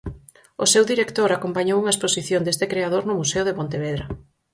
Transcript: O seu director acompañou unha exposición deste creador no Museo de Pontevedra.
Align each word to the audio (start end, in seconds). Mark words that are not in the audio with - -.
O 0.63 0.65
seu 0.73 0.83
director 0.91 1.29
acompañou 1.31 1.77
unha 1.79 1.93
exposición 1.95 2.41
deste 2.43 2.69
creador 2.71 3.03
no 3.05 3.17
Museo 3.21 3.43
de 3.45 3.57
Pontevedra. 3.59 4.05